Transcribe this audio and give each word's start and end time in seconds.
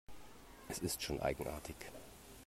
Es 0.67 0.79
ist 0.79 1.03
schon 1.03 1.21
eigenartig. 1.21 1.75